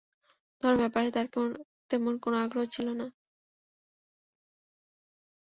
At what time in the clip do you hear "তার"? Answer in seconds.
1.11-1.27